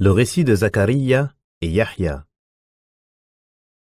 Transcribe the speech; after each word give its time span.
Le 0.00 0.12
récit 0.12 0.44
de 0.44 0.54
Zacharia 0.54 1.32
et 1.60 1.68
Yahya. 1.68 2.24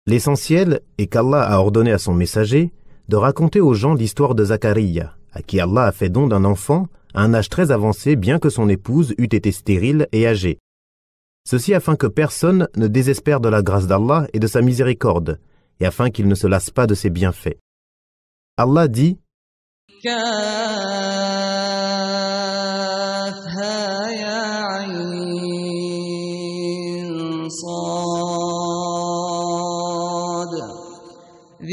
L'essentiel 0.05 0.81
est 0.99 1.07
qu'Allah 1.07 1.41
a 1.41 1.57
ordonné 1.57 1.91
à 1.91 1.97
son 1.97 2.13
messager 2.13 2.71
de 3.09 3.15
raconter 3.15 3.59
aux 3.59 3.73
gens 3.73 3.95
l'histoire 3.95 4.35
de 4.35 4.45
Zacharia, 4.45 5.17
à 5.33 5.41
qui 5.41 5.59
Allah 5.59 5.85
a 5.85 5.91
fait 5.91 6.09
don 6.09 6.27
d'un 6.27 6.45
enfant 6.45 6.89
à 7.15 7.23
un 7.23 7.33
âge 7.33 7.49
très 7.49 7.71
avancé 7.71 8.15
bien 8.15 8.37
que 8.37 8.51
son 8.51 8.69
épouse 8.69 9.15
eût 9.17 9.23
été 9.23 9.51
stérile 9.51 10.07
et 10.11 10.27
âgée. 10.27 10.59
Ceci 11.43 11.73
afin 11.73 11.95
que 11.95 12.05
personne 12.05 12.67
ne 12.75 12.85
désespère 12.85 13.39
de 13.39 13.49
la 13.49 13.63
grâce 13.63 13.87
d'Allah 13.87 14.27
et 14.33 14.39
de 14.39 14.45
sa 14.45 14.61
miséricorde, 14.61 15.39
et 15.79 15.87
afin 15.87 16.11
qu'il 16.11 16.27
ne 16.27 16.35
se 16.35 16.45
lasse 16.45 16.69
pas 16.69 16.85
de 16.85 16.93
ses 16.93 17.09
bienfaits. 17.09 17.57
Allah 18.57 18.87
dit 18.87 19.17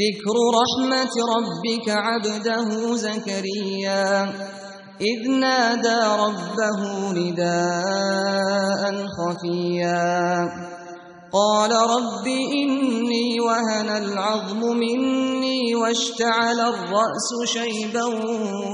ذكر 0.01 0.35
رحمة 0.61 1.15
ربك 1.35 1.87
عبده 1.89 2.69
زكريا 2.95 4.05
إذ 5.01 5.21
نادى 5.39 5.99
ربه 6.19 6.79
نداء 7.11 8.81
خفيا 9.17 10.49
قال 11.33 11.71
رب 11.71 12.27
إني 12.27 13.39
وهن 13.39 13.89
العظم 13.89 14.61
مني 14.77 15.75
واشتعل 15.75 16.59
الرأس 16.59 17.29
شيبا 17.45 18.03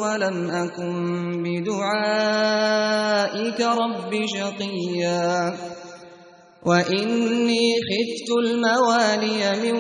ولم 0.02 0.52
أكن 0.52 1.44
بدعائك 1.44 2.80
رب 3.62 4.26
شقيا 4.26 5.58
وإني 6.67 7.65
خفت 7.89 8.29
الموالي 8.45 9.41
من 9.63 9.77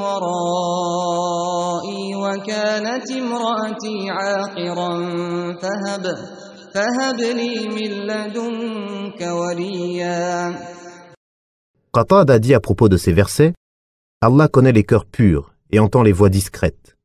ورائي 0.00 2.04
وكانت 2.16 3.06
امرأتي 3.10 3.96
عاقرا 4.10 4.90
فهب 5.62 6.04
فهب 6.74 7.18
لي 7.20 7.68
من 7.68 7.90
لدنك 8.06 9.20
وليا 9.20 10.54
Qatada 11.94 12.38
dit 12.38 12.54
à 12.54 12.60
propos 12.60 12.88
de 12.88 12.96
ces 12.96 13.12
versets 13.12 13.52
Allah 14.22 14.48
connaît 14.48 14.72
les 14.72 14.84
cœurs 14.84 15.04
purs 15.04 15.52
et 15.70 15.78
entend 15.78 16.02
les 16.02 16.12
voix 16.12 16.30
discrètes. 16.30 16.96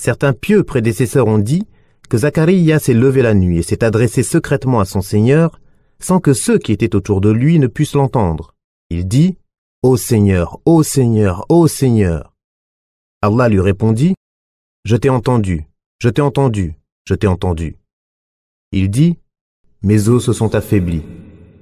Certains 0.00 0.32
pieux 0.32 0.62
prédécesseurs 0.62 1.26
ont 1.26 1.38
dit 1.38 1.66
que 2.08 2.18
Zacharia 2.18 2.78
s'est 2.78 2.94
levé 2.94 3.22
la 3.22 3.34
nuit 3.34 3.58
et 3.58 3.62
s'est 3.62 3.82
adressé 3.82 4.22
secrètement 4.22 4.78
à 4.78 4.84
son 4.84 5.00
Seigneur 5.00 5.58
sans 6.01 6.19
que 6.19 6.33
ceux 6.33 6.57
qui 6.57 6.71
étaient 6.71 6.95
autour 6.95 7.21
de 7.21 7.29
lui 7.29 7.59
ne 7.59 7.67
puissent 7.67 7.95
l'entendre. 7.95 8.55
Il 8.89 9.07
dit 9.07 9.37
Ô 9.83 9.97
Seigneur, 9.97 10.59
ô 10.65 10.83
Seigneur, 10.83 11.45
ô 11.49 11.67
Seigneur. 11.67 12.33
Allah 13.21 13.49
lui 13.49 13.61
répondit 13.61 14.15
Je 14.83 14.95
t'ai 14.95 15.09
entendu, 15.09 15.65
je 15.99 16.09
t'ai 16.09 16.21
entendu, 16.21 16.75
je 17.05 17.13
t'ai 17.13 17.27
entendu. 17.27 17.77
Il 18.71 18.89
dit 18.89 19.17
Mes 19.83 20.09
os 20.09 20.25
se 20.25 20.33
sont 20.33 20.55
affaiblis 20.55 21.03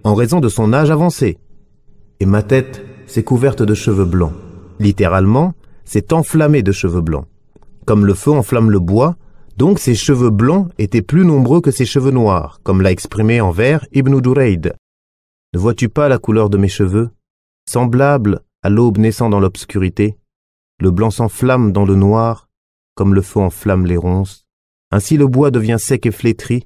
en 0.03 0.15
raison 0.15 0.39
de 0.39 0.49
son 0.49 0.73
âge 0.73 0.91
avancé 0.91 1.37
et 2.19 2.25
ma 2.25 2.43
tête 2.43 2.83
s'est 3.07 3.23
couverte 3.23 3.61
de 3.61 3.73
cheveux 3.73 4.05
blancs. 4.05 4.33
Littéralement, 4.79 5.53
c'est 5.83 6.13
enflammé 6.13 6.61
de 6.63 6.71
cheveux 6.71 7.01
blancs. 7.01 7.25
Comme 7.85 8.05
le 8.05 8.13
feu 8.13 8.31
enflamme 8.31 8.71
le 8.71 8.79
bois, 8.79 9.15
donc 9.59 9.77
ses 9.77 9.93
cheveux 9.93 10.29
blancs 10.29 10.71
étaient 10.77 11.01
plus 11.01 11.25
nombreux 11.25 11.59
que 11.59 11.69
ses 11.69 11.85
cheveux 11.85 12.11
noirs, 12.11 12.61
comme 12.63 12.81
l'a 12.81 12.93
exprimé 12.93 13.41
en 13.41 13.51
vers 13.51 13.85
Ibn 13.91 14.21
Durayd. 14.21 14.73
Ne 15.53 15.59
vois-tu 15.59 15.89
pas 15.89 16.07
la 16.07 16.17
couleur 16.17 16.49
de 16.49 16.57
mes 16.57 16.69
cheveux? 16.69 17.09
Semblable 17.69 18.39
à 18.63 18.69
l'aube 18.69 18.99
naissant 18.99 19.29
dans 19.29 19.41
l'obscurité, 19.41 20.17
le 20.79 20.91
blanc 20.91 21.11
s'enflamme 21.11 21.73
dans 21.73 21.83
le 21.83 21.95
noir, 21.95 22.47
comme 22.95 23.13
le 23.13 23.21
feu 23.21 23.41
enflamme 23.41 23.85
les 23.85 23.97
ronces. 23.97 24.45
Ainsi 24.91 25.17
le 25.17 25.27
bois 25.27 25.51
devient 25.51 25.77
sec 25.77 26.05
et 26.05 26.11
flétri, 26.11 26.65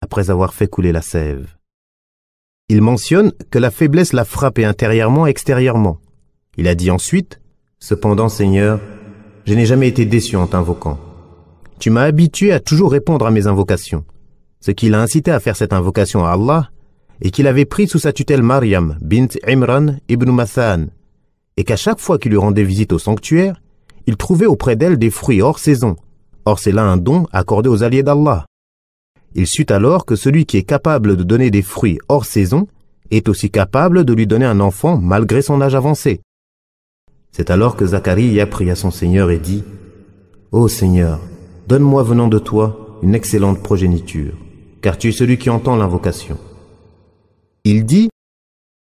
après 0.00 0.28
avoir 0.28 0.54
fait 0.54 0.66
couler 0.66 0.90
la 0.90 1.02
sève. 1.02 1.56
Il 2.68 2.82
mentionne 2.82 3.30
que 3.52 3.60
la 3.60 3.70
faiblesse 3.70 4.12
l'a 4.12 4.24
frappé 4.24 4.64
intérieurement 4.64 5.28
et 5.28 5.30
extérieurement. 5.30 6.00
Il 6.56 6.66
a 6.66 6.74
dit 6.74 6.90
ensuite, 6.90 7.40
Cependant 7.78 8.28
Seigneur, 8.28 8.80
je 9.46 9.54
n'ai 9.54 9.66
jamais 9.66 9.86
été 9.86 10.04
déçu 10.04 10.34
en 10.34 10.48
t'invoquant. 10.48 11.13
Tu 11.84 11.90
m'as 11.90 12.04
habitué 12.04 12.50
à 12.50 12.60
toujours 12.60 12.92
répondre 12.92 13.26
à 13.26 13.30
mes 13.30 13.46
invocations. 13.46 14.06
Ce 14.58 14.70
qui 14.70 14.88
l'a 14.88 15.02
incité 15.02 15.30
à 15.30 15.38
faire 15.38 15.54
cette 15.54 15.74
invocation 15.74 16.24
à 16.24 16.30
Allah 16.30 16.70
et 17.20 17.30
qu'il 17.30 17.46
avait 17.46 17.66
pris 17.66 17.88
sous 17.88 17.98
sa 17.98 18.14
tutelle 18.14 18.42
Mariam 18.42 18.96
bint 19.02 19.28
Imran 19.46 19.96
ibn 20.08 20.30
Mathan, 20.30 20.86
et 21.58 21.64
qu'à 21.64 21.76
chaque 21.76 22.00
fois 22.00 22.16
qu'il 22.16 22.30
lui 22.30 22.38
rendait 22.38 22.64
visite 22.64 22.94
au 22.94 22.98
sanctuaire, 22.98 23.60
il 24.06 24.16
trouvait 24.16 24.46
auprès 24.46 24.76
d'elle 24.76 24.96
des 24.96 25.10
fruits 25.10 25.42
hors 25.42 25.58
saison. 25.58 25.96
Or 26.46 26.58
c'est 26.58 26.72
là 26.72 26.84
un 26.84 26.96
don 26.96 27.26
accordé 27.32 27.68
aux 27.68 27.82
alliés 27.82 28.02
d'Allah. 28.02 28.46
Il 29.34 29.46
sut 29.46 29.70
alors 29.70 30.06
que 30.06 30.16
celui 30.16 30.46
qui 30.46 30.56
est 30.56 30.62
capable 30.62 31.18
de 31.18 31.22
donner 31.22 31.50
des 31.50 31.60
fruits 31.60 31.98
hors 32.08 32.24
saison 32.24 32.66
est 33.10 33.28
aussi 33.28 33.50
capable 33.50 34.06
de 34.06 34.14
lui 34.14 34.26
donner 34.26 34.46
un 34.46 34.60
enfant 34.60 34.96
malgré 34.96 35.42
son 35.42 35.60
âge 35.60 35.74
avancé. 35.74 36.22
C'est 37.30 37.50
alors 37.50 37.76
que 37.76 37.84
Zacharie 37.84 38.42
prie 38.46 38.70
à 38.70 38.74
son 38.74 38.90
Seigneur 38.90 39.30
et 39.30 39.38
dit 39.38 39.64
Ô 40.50 40.66
Seigneur, 40.66 41.20
donne-moi 41.66 42.02
venant 42.02 42.28
de 42.28 42.38
toi 42.38 42.98
une 43.02 43.14
excellente 43.14 43.62
progéniture, 43.62 44.34
car 44.82 44.98
tu 44.98 45.08
es 45.08 45.12
celui 45.12 45.38
qui 45.38 45.50
entend 45.50 45.76
l'invocation. 45.76 46.38
Il 47.64 47.84
dit 47.84 48.10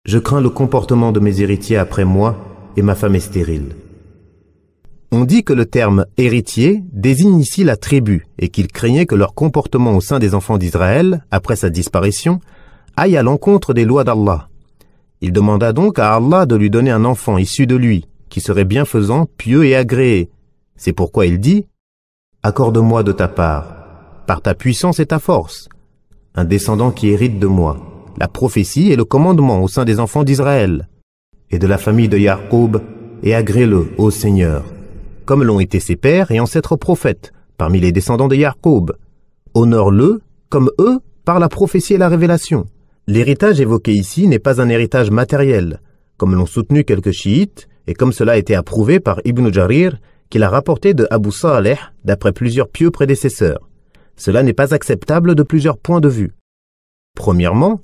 Je 0.06 0.18
crains 0.18 0.40
le 0.40 0.50
comportement 0.50 1.12
de 1.12 1.20
mes 1.20 1.40
héritiers 1.40 1.76
après 1.76 2.04
moi, 2.04 2.36
et 2.76 2.82
ma 2.82 2.94
femme 2.94 3.14
est 3.14 3.20
stérile. 3.20 3.76
On 5.12 5.24
dit 5.24 5.44
que 5.44 5.52
le 5.52 5.64
terme 5.64 6.06
héritier 6.16 6.82
désigne 6.92 7.38
ici 7.38 7.62
la 7.62 7.76
tribu 7.76 8.26
et 8.38 8.48
qu'il 8.48 8.66
craignait 8.66 9.06
que 9.06 9.14
leur 9.14 9.34
comportement 9.34 9.96
au 9.96 10.00
sein 10.00 10.18
des 10.18 10.34
enfants 10.34 10.58
d'Israël, 10.58 11.24
après 11.30 11.54
sa 11.54 11.70
disparition, 11.70 12.40
aille 12.96 13.16
à 13.16 13.22
l'encontre 13.22 13.74
des 13.74 13.84
lois 13.84 14.02
d'Allah. 14.02 14.48
Il 15.20 15.32
demanda 15.32 15.72
donc 15.72 16.00
à 16.00 16.16
Allah 16.16 16.46
de 16.46 16.56
lui 16.56 16.68
donner 16.68 16.90
un 16.90 17.04
enfant 17.04 17.38
issu 17.38 17.68
de 17.68 17.76
lui, 17.76 18.08
qui 18.28 18.40
serait 18.40 18.64
bienfaisant, 18.64 19.26
pieux 19.38 19.64
et 19.64 19.76
agréé. 19.76 20.30
C'est 20.76 20.92
pourquoi 20.92 21.26
il 21.26 21.38
dit 21.38 21.66
Accorde-moi 22.46 23.02
de 23.02 23.10
ta 23.10 23.26
part, 23.26 23.74
par 24.26 24.40
ta 24.40 24.54
puissance 24.54 25.00
et 25.00 25.06
ta 25.06 25.18
force, 25.18 25.68
un 26.36 26.44
descendant 26.44 26.92
qui 26.92 27.08
hérite 27.08 27.40
de 27.40 27.48
moi, 27.48 27.78
la 28.18 28.28
prophétie 28.28 28.92
et 28.92 28.96
le 28.96 29.04
commandement 29.04 29.62
au 29.62 29.66
sein 29.66 29.84
des 29.84 29.98
enfants 29.98 30.22
d'Israël, 30.22 30.88
et 31.50 31.58
de 31.58 31.66
la 31.66 31.78
famille 31.78 32.08
de 32.08 32.18
Yaqub, 32.18 32.76
et 33.22 33.34
agrée-le, 33.34 33.88
ô 33.98 34.10
Seigneur 34.10 34.62
comme 35.24 35.42
l'ont 35.42 35.60
été 35.60 35.80
ses 35.80 35.96
pères 35.96 36.30
et 36.30 36.40
ancêtres 36.40 36.76
prophètes, 36.76 37.32
parmi 37.56 37.80
les 37.80 37.92
descendants 37.92 38.28
de 38.28 38.36
Yaqub. 38.36 38.92
Honore-le, 39.54 40.20
comme 40.48 40.70
eux, 40.78 41.00
par 41.24 41.38
la 41.38 41.48
prophétie 41.48 41.94
et 41.94 41.98
la 41.98 42.08
révélation. 42.08 42.66
L'héritage 43.06 43.60
évoqué 43.60 43.92
ici 43.92 44.28
n'est 44.28 44.38
pas 44.38 44.60
un 44.60 44.68
héritage 44.68 45.10
matériel, 45.10 45.80
comme 46.16 46.34
l'ont 46.34 46.46
soutenu 46.46 46.84
quelques 46.84 47.12
chiites, 47.12 47.68
et 47.86 47.94
comme 47.94 48.12
cela 48.12 48.32
a 48.32 48.36
été 48.36 48.54
approuvé 48.54 49.00
par 49.00 49.20
Ibn 49.24 49.52
Jarir, 49.52 49.98
qu'il 50.30 50.42
a 50.42 50.48
rapporté 50.48 50.94
de 50.94 51.06
Abu 51.10 51.30
Saleh 51.30 51.78
d'après 52.04 52.32
plusieurs 52.32 52.68
pieux 52.68 52.90
prédécesseurs. 52.90 53.68
Cela 54.16 54.42
n'est 54.42 54.52
pas 54.52 54.74
acceptable 54.74 55.34
de 55.34 55.42
plusieurs 55.42 55.78
points 55.78 56.00
de 56.00 56.08
vue. 56.08 56.32
Premièrement, 57.16 57.80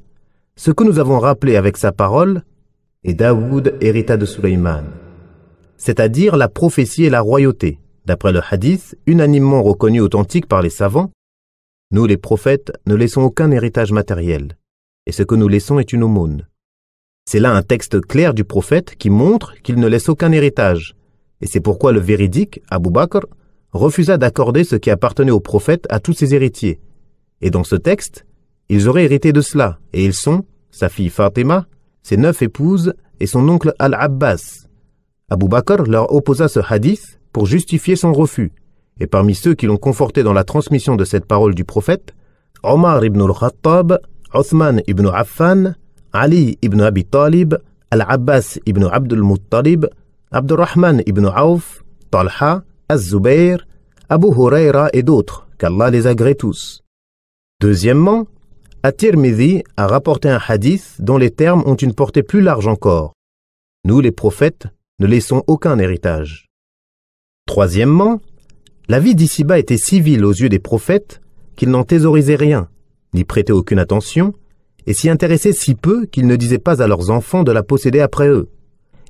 ce 0.57 0.71
que 0.71 0.85
nous 0.85 0.99
avons 0.99 1.19
rappelé 1.19 1.57
avec 1.57 1.77
sa 1.77 1.93
parole 1.93 2.43
est 3.05 3.15
Daoud 3.15 3.75
hérita 3.81 4.17
de 4.17 4.27
Suleiman 4.27 4.85
c'est-à-dire 5.81 6.37
la 6.37 6.49
prophétie 6.49 7.05
et 7.05 7.11
la 7.11 7.23
royauté, 7.23 7.79
d'après 8.05 8.33
le 8.33 8.43
hadith 8.51 8.99
unanimement 9.07 9.63
reconnu 9.63 10.01
authentique 10.01 10.47
par 10.47 10.61
les 10.61 10.69
savants. 10.69 11.11
Nous, 11.91 12.05
les 12.05 12.19
prophètes, 12.19 12.71
ne 12.87 12.95
laissons 12.95 13.23
aucun 13.23 13.51
héritage 13.51 13.91
matériel, 13.91 14.59
et 15.07 15.13
ce 15.13 15.23
que 15.23 15.35
nous 15.35 15.49
laissons 15.49 15.79
est 15.79 15.95
une 15.95 16.03
aumône. 16.03 16.47
C'est 17.25 17.41
là 17.41 17.53
un 17.53 17.63
texte 17.63 17.99
clair 18.03 18.35
du 18.35 18.45
prophète 18.45 18.95
qui 18.97 19.09
montre 19.09 19.55
qu'il 19.63 19.77
ne 19.77 19.89
laisse 19.89 20.11
aucun 20.11 20.33
héritage, 20.33 20.95
et 21.41 21.47
c'est 21.47 21.61
pourquoi 21.61 21.93
le 21.93 22.01
véridique, 22.01 22.61
Abu 22.71 22.91
Bakr, 22.91 23.27
refusa 23.73 24.19
d'accorder 24.19 24.65
ce 24.65 24.77
qui 24.77 24.91
appartenait 24.91 25.31
au 25.31 25.41
prophète 25.41 25.87
à 25.91 26.01
tous 26.01 26.13
ses 26.13 26.35
héritiers. 26.35 26.81
Et 27.41 27.51
dans 27.51 27.65
ce 27.65 27.77
texte, 27.77 28.27
ils 28.69 28.89
auraient 28.89 29.05
hérité 29.05 29.33
de 29.33 29.41
cela, 29.41 29.79
et 29.93 30.05
ils 30.05 30.15
sont 30.15 30.45
sa 30.71 30.89
fille 30.89 31.09
Fatima, 31.09 31.67
ses 32.03 32.17
neuf 32.17 32.43
épouses 32.43 32.95
et 33.19 33.27
son 33.27 33.49
oncle 33.49 33.75
Al-Abbas, 33.79 34.67
Abu 35.33 35.47
Bakr 35.47 35.85
leur 35.87 36.13
opposa 36.13 36.49
ce 36.49 36.59
hadith 36.59 37.21
pour 37.33 37.47
justifier 37.47 37.95
son 37.95 38.13
refus, 38.13 38.51
et 38.99 39.07
parmi 39.07 39.37
ceux 39.37 39.55
qui 39.55 39.67
l'ont 39.67 39.77
conforté 39.77 40.25
dans 40.25 40.33
la 40.33 40.43
transmission 40.43 40.97
de 40.97 41.05
cette 41.05 41.25
parole 41.25 41.55
du 41.55 41.65
prophète, 41.65 42.15
Omar 42.65 43.05
ibn 43.05 43.23
al-Khattab, 43.23 44.01
Othman 44.35 44.83
ibn 44.89 45.07
Affan, 45.07 45.75
Ali 46.13 46.59
ibn 46.63 46.81
Abi 46.81 47.05
Talib, 47.05 47.55
Al-Abbas 47.93 48.59
ibn 48.67 48.85
Abdul 48.91 49.23
Muttalib, 49.23 49.87
Abdurrahman 50.33 51.03
ibn 51.07 51.27
Auf, 51.27 51.83
Talha, 52.13 52.63
Az-Zubayr, 52.89 53.67
Abu 54.09 54.29
Huraira 54.29 54.89
et 54.93 55.03
d'autres, 55.03 55.49
qu'Allah 55.59 55.91
les 55.91 56.07
agrée 56.07 56.37
tous. 56.37 56.85
Deuxièmement, 57.61 58.29
At-Tirmidhi 58.85 59.65
a 59.77 59.89
rapporté 59.89 60.29
un 60.29 60.39
hadith 60.47 60.95
dont 61.01 61.19
les 61.19 61.33
termes 61.33 61.65
ont 61.67 61.75
une 61.75 61.95
portée 61.95 62.23
plus 62.23 62.43
large 62.43 62.69
encore. 62.69 63.15
Nous, 63.85 64.01
les 64.01 64.13
prophètes, 64.13 64.69
ne 65.01 65.07
laissons 65.09 65.43
aucun 65.49 65.81
héritage. 65.81 66.47
Troisièmement, 67.47 68.21
la 68.89 69.01
vie 69.01 69.17
d'ici-bas 69.17 69.59
était 69.59 69.79
civile 69.79 70.25
aux 70.25 70.33
yeux 70.33 70.49
des 70.49 70.61
prophètes 70.61 71.21
qu'ils 71.57 71.71
n'en 71.71 71.83
thésaurisaient 71.83 72.37
rien, 72.37 72.69
n'y 73.15 73.25
prêtaient 73.25 73.53
aucune 73.53 73.81
attention, 73.81 74.33
et 74.87 74.95
s'y 74.95 75.11
intéressaient 75.11 75.53
si 75.53 75.75
peu 75.75 76.07
qu'ils 76.07 76.29
ne 76.29 76.37
disaient 76.37 76.59
pas 76.59 76.81
à 76.81 76.87
leurs 76.87 77.11
enfants 77.11 77.43
de 77.43 77.51
la 77.51 77.65
posséder 77.65 77.99
après 77.99 78.29
eux. 78.29 78.49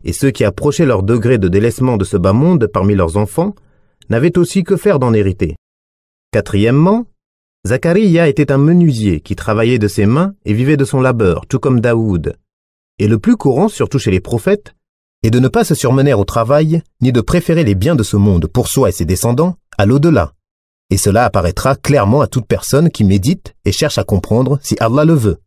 Et 0.05 0.13
ceux 0.13 0.31
qui 0.31 0.45
approchaient 0.45 0.87
leur 0.87 1.03
degré 1.03 1.39
de 1.39 1.49
délaissement 1.49 1.97
de 1.97 2.05
ce 2.05 2.17
bas 2.17 2.33
monde 2.33 2.67
parmi 2.67 2.95
leurs 2.95 3.17
enfants 3.17 3.55
n'avaient 4.09 4.39
aussi 4.39 4.65
que 4.65 4.77
faire 4.77 4.99
d'en 4.99 5.13
hériter. 5.13 5.57
Quatrièmement, 6.33 7.07
Zacharia 7.67 8.29
était 8.29 8.53
un 8.53 8.59
menuisier 8.59 9.21
qui 9.21 9.37
travaillait 9.37 9.79
de 9.79 9.89
ses 9.89 10.07
mains 10.07 10.35
et 10.45 10.55
vivait 10.55 10.77
de 10.79 10.85
son 10.85 11.01
labeur, 11.01 11.47
tout 11.47 11.59
comme 11.59 11.81
Daoud. 11.81 12.37
Et 12.99 13.09
le 13.09 13.19
plus 13.19 13.37
courant, 13.37 13.69
surtout 13.69 13.99
chez 13.99 14.11
les 14.11 14.21
prophètes, 14.21 14.75
est 15.23 15.31
de 15.31 15.39
ne 15.39 15.49
pas 15.49 15.65
se 15.65 15.75
surmener 15.75 16.15
au 16.15 16.25
travail, 16.25 16.83
ni 17.03 17.13
de 17.13 17.21
préférer 17.21 17.65
les 17.65 17.75
biens 17.75 17.97
de 17.97 18.03
ce 18.03 18.17
monde 18.17 18.47
pour 18.47 18.69
soi 18.69 18.89
et 18.89 18.93
ses 18.93 19.05
descendants 19.05 19.57
à 19.77 19.85
l'au-delà. 19.85 20.33
Et 20.89 20.97
cela 20.97 21.25
apparaîtra 21.25 21.77
clairement 21.77 22.21
à 22.21 22.27
toute 22.27 22.47
personne 22.47 22.91
qui 22.91 23.05
médite 23.05 23.55
et 23.65 23.73
cherche 23.73 23.99
à 23.99 24.05
comprendre 24.05 24.59
si 24.63 24.77
Allah 24.81 25.05
le 25.05 25.15
veut. 25.15 25.39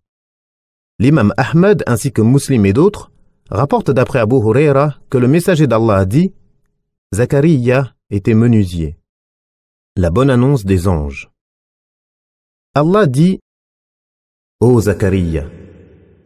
L'imam 1.00 1.34
Ahmed 1.38 1.84
ainsi 1.88 2.12
que 2.12 2.22
Muslim 2.22 2.66
et 2.66 2.74
d'autres 2.74 3.12
rapportent 3.53 3.91
d'après 3.91 4.19
Abu 4.19 4.37
Huraira 4.37 4.97
que 5.11 5.19
le 5.19 5.29
messager 5.29 5.67
d'Allah 5.67 5.99
a 5.99 6.05
dit 6.05 6.33
Zachariah 7.15 7.95
était 8.11 8.35
menuisier. 8.35 8.99
La 9.97 10.11
bonne 10.11 10.31
annonce 10.31 10.65
des 10.65 10.89
anges. 10.89 11.31
Allah 12.75 13.07
dit 13.07 13.41
Ô 14.61 14.81
Zachariah, 14.81 15.47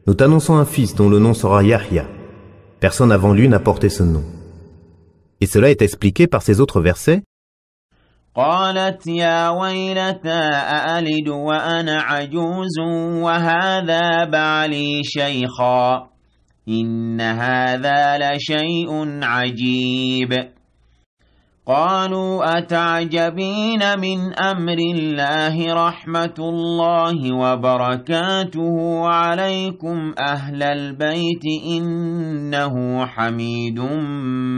nous 0.06 0.14
t'annonçons 0.14 0.56
un 0.56 0.64
fils 0.64 0.94
dont 0.94 1.08
le 1.08 1.19
nom 1.19 1.34
sera 1.34 1.62
Yahya. 1.62 2.06
Personne 2.81 3.12
avant 3.12 3.32
lui 3.32 3.49
n'a 3.49 3.61
porté 3.61 3.88
ce 3.88 4.02
nom. 4.02 4.25
Et 5.40 5.46
cela 5.46 5.70
est 5.70 5.82
expliqué 5.82 6.26
par 6.26 6.43
ces 6.43 6.61
autres 6.61 6.81
versets. 6.81 7.23
قالت 8.34 9.06
يا 9.06 9.49
ويلتى 9.50 10.40
أألد 10.49 11.29
وأنا 11.29 12.00
عجوز 12.00 12.79
وهذا 13.23 14.25
بعلي 14.25 15.02
شيخا 15.05 16.08
إن 16.68 17.22
هذا 17.22 18.18
لشيء 18.18 18.90
عجيب 19.24 20.48
قالوا 21.68 22.58
أتعجبين 22.58 24.00
من 24.00 24.34
أمر 24.40 24.78
الله 24.96 25.74
رحمة 25.74 26.38
الله 26.40 27.36
وبركاته 27.36 28.75
عليكم 29.08 30.14
أهل 30.19 30.64
البيت 30.64 31.46
إنه 31.68 33.06
حميد 33.06 33.80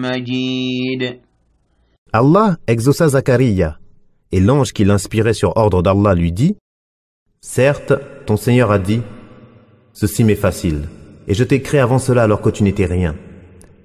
مجيد 0.05 1.19
Allah 2.11 2.57
exauça 2.65 3.07
Zacharia, 3.07 3.77
et 4.31 4.39
l'ange 4.39 4.73
qui 4.73 4.83
l'inspirait 4.83 5.33
sur 5.35 5.55
ordre 5.57 5.83
d'Allah 5.83 6.15
lui 6.15 6.31
dit 6.31 6.55
Certes, 7.39 7.93
ton 8.25 8.35
Seigneur 8.35 8.71
a 8.71 8.79
dit 8.79 9.01
Ceci 9.93 10.23
m'est 10.23 10.33
facile, 10.33 10.87
et 11.28 11.34
je 11.34 11.44
t'ai 11.44 11.62
créé 11.62 11.80
avant 11.80 11.98
cela 11.98 12.22
alors 12.24 12.40
que 12.40 12.50
tu 12.50 12.62
n'étais 12.62 12.86
rien. 12.86 13.16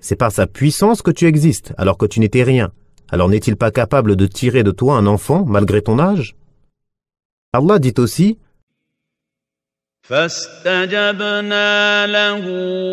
C'est 0.01 0.15
par 0.15 0.31
sa 0.31 0.47
puissance 0.47 1.01
que 1.01 1.11
tu 1.11 1.25
existes 1.25 1.73
alors 1.77 1.97
que 1.97 2.05
tu 2.05 2.19
n'étais 2.19 2.43
rien. 2.43 2.71
Alors 3.11 3.29
n'est-il 3.29 3.55
pas 3.55 3.71
capable 3.71 4.15
de 4.15 4.25
tirer 4.27 4.63
de 4.63 4.71
toi 4.71 4.95
un 4.95 5.07
enfant 5.07 5.45
malgré 5.45 5.81
ton 5.81 5.99
âge 5.99 6.35
Allah 7.53 7.79
dit 7.79 7.95
aussi 7.97 8.37
فاستجبنا 10.09 12.07
له 12.07 12.45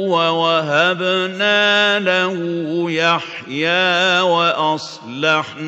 ووهبنا 0.08 1.98
له 1.98 2.36
يحيى 2.90 4.20
واصلحنا 4.20 5.60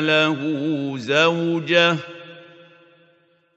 له 0.00 0.38
زوجه 0.98 1.96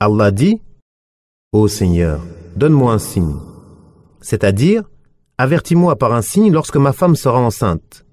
Allah 0.00 0.32
dit 0.32 0.60
Ô 1.52 1.68
Seigneur, 1.68 2.20
donne-moi 2.56 2.92
un 2.92 2.98
signe. 2.98 3.36
C'est-à-dire, 4.20 4.82
avertis-moi 5.38 5.94
par 5.96 6.12
un 6.12 6.20
signe 6.20 6.52
lorsque 6.52 6.76
ma 6.76 6.92
femme 6.92 7.14
sera 7.14 7.38
enceinte. 7.38 8.04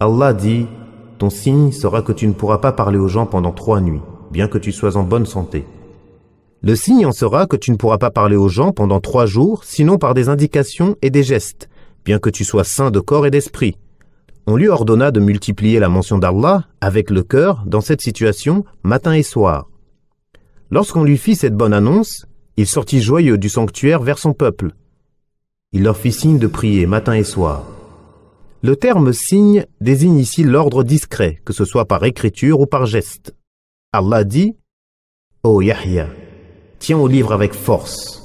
Allah 0.00 0.34
dit 0.34 0.66
Ton 1.18 1.30
signe 1.30 1.72
sera 1.72 2.02
que 2.02 2.12
tu 2.12 2.28
ne 2.28 2.34
pourras 2.34 2.58
pas 2.58 2.72
parler 2.72 2.98
aux 2.98 3.08
gens 3.08 3.24
pendant 3.24 3.52
trois 3.52 3.80
nuits, 3.80 4.02
bien 4.30 4.48
que 4.48 4.58
tu 4.58 4.70
sois 4.70 4.98
en 4.98 5.02
bonne 5.02 5.24
santé. 5.24 5.64
Le 6.60 6.76
signe 6.76 7.06
en 7.06 7.12
sera 7.12 7.46
que 7.46 7.56
tu 7.56 7.70
ne 7.70 7.76
pourras 7.76 7.98
pas 7.98 8.10
parler 8.10 8.36
aux 8.36 8.50
gens 8.50 8.72
pendant 8.72 9.00
trois 9.00 9.24
jours, 9.24 9.64
sinon 9.64 9.96
par 9.96 10.12
des 10.12 10.28
indications 10.28 10.94
et 11.00 11.08
des 11.08 11.22
gestes, 11.22 11.70
bien 12.04 12.18
que 12.18 12.30
tu 12.30 12.44
sois 12.44 12.64
saint 12.64 12.90
de 12.90 13.00
corps 13.00 13.24
et 13.24 13.30
d'esprit. 13.30 13.78
On 14.46 14.56
lui 14.56 14.68
ordonna 14.68 15.10
de 15.10 15.20
multiplier 15.20 15.78
la 15.78 15.88
mention 15.88 16.18
d'Allah 16.18 16.64
avec 16.82 17.10
le 17.10 17.22
cœur 17.22 17.64
dans 17.66 17.80
cette 17.80 18.02
situation 18.02 18.64
matin 18.82 19.14
et 19.14 19.22
soir. 19.22 19.68
Lorsqu'on 20.70 21.04
lui 21.04 21.16
fit 21.16 21.34
cette 21.34 21.54
bonne 21.54 21.72
annonce, 21.72 22.26
il 22.56 22.66
sortit 22.66 23.00
joyeux 23.00 23.38
du 23.38 23.48
sanctuaire 23.48 24.02
vers 24.02 24.18
son 24.18 24.34
peuple. 24.34 24.72
Il 25.72 25.82
leur 25.82 25.96
fit 25.96 26.12
signe 26.12 26.38
de 26.38 26.46
prier 26.46 26.86
matin 26.86 27.14
et 27.14 27.24
soir. 27.24 27.64
Le 28.62 28.76
terme 28.76 29.12
signe 29.12 29.64
désigne 29.80 30.18
ici 30.18 30.42
l'ordre 30.42 30.82
discret, 30.82 31.40
que 31.44 31.52
ce 31.52 31.64
soit 31.64 31.86
par 31.86 32.04
écriture 32.04 32.60
ou 32.60 32.66
par 32.66 32.86
geste. 32.86 33.34
Allah 33.92 34.24
dit 34.24 34.56
Ô 35.44 35.62
Yahya, 35.62 36.08
tiens 36.78 36.98
au 36.98 37.06
livre 37.06 37.32
avec 37.32 37.54
force. 37.54 38.22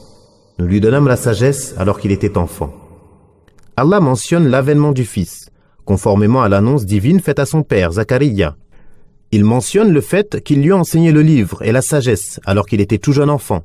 Nous 0.60 0.66
lui 0.66 0.82
donnâmes 0.82 1.08
la 1.08 1.16
sagesse 1.16 1.76
alors 1.78 2.00
qu'il 2.00 2.12
était 2.12 2.38
enfant. 2.38 2.74
Allah 3.78 4.00
mentionne 4.00 4.48
l'avènement 4.48 4.92
du 4.92 5.06
Fils, 5.06 5.50
conformément 5.86 6.44
à 6.44 6.50
l'annonce 6.50 6.86
divine 6.86 7.20
faite 7.20 7.40
à 7.40 7.46
son 7.46 7.64
père, 7.64 7.94
Zacharia. 7.94 8.58
Il 9.36 9.46
mentionne 9.46 9.92
le 9.92 10.02
fait 10.02 10.44
qu'il 10.44 10.62
lui 10.62 10.72
a 10.72 10.78
enseigné 10.78 11.12
le 11.12 11.24
livre 11.24 11.64
et 11.64 11.72
la 11.72 11.82
sagesse 11.82 12.40
alors 12.46 12.68
qu'il 12.68 12.82
était 12.82 13.00
tout 13.00 13.14
jeune 13.14 13.32
enfant. 13.32 13.64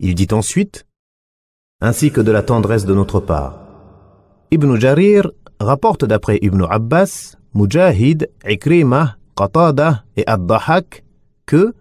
Il 0.00 0.14
dit 0.14 0.28
ensuite 0.32 0.84
ainsi 1.80 2.10
que 2.10 2.20
de 2.20 2.30
la 2.30 2.42
tendresse 2.42 2.84
de 2.84 2.92
notre 2.92 3.18
part. 3.18 3.58
Ibn 4.50 4.78
Jarir 4.78 5.30
rapporte 5.60 6.04
d'après 6.04 6.38
Ibn 6.42 6.66
Abbas, 6.68 7.36
Mujahid, 7.54 8.28
Ikrimah, 8.44 9.16
Qatada 9.34 10.04
et 10.18 10.24
Ad-Dahak 10.26 11.04
que 11.46 11.72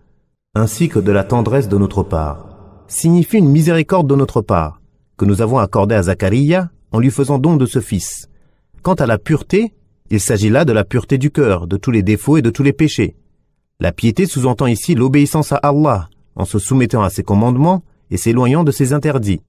ainsi 0.56 0.88
que 0.88 1.00
de 1.00 1.12
la 1.12 1.26
tendresse 1.26 1.68
de 1.68 1.78
notre 1.78 2.04
part 2.04 2.48
signifie 2.88 3.40
une 3.40 3.50
miséricorde 3.50 4.08
de 4.08 4.16
notre 4.16 4.40
part 4.40 4.80
que 5.18 5.26
nous 5.26 5.42
avons 5.42 5.58
accordée 5.58 5.96
à 5.96 6.04
Zacharia 6.04 6.72
en 6.94 7.00
lui 7.00 7.12
faisant 7.12 7.40
don 7.40 7.58
de 7.58 7.66
ce 7.66 7.82
fils. 7.82 8.30
Quant 8.84 8.94
à 8.94 9.06
la 9.06 9.18
pureté, 9.18 9.74
il 10.10 10.20
s'agit 10.20 10.50
là 10.50 10.66
de 10.66 10.74
la 10.74 10.84
pureté 10.84 11.18
du 11.18 11.32
cœur, 11.32 11.68
de 11.68 11.78
tous 11.78 11.92
les 11.92 12.04
défauts 12.04 12.38
et 12.38 12.42
de 12.42 12.50
tous 12.50 12.64
les 12.64 12.74
péchés. 12.74 13.16
La 13.80 13.92
piété 13.92 14.26
sous-entend 14.26 14.68
ici 14.68 14.96
l'obéissance 14.96 15.52
à 15.52 15.58
Allah, 15.58 16.10
en 16.36 16.46
se 16.46 16.60
soumettant 16.60 17.04
à 17.04 17.10
ses 17.10 17.24
commandements 17.24 17.84
et 18.10 18.18
s'éloignant 18.18 18.64
de 18.64 18.72
ses 18.72 18.94
interdits. 18.94 19.42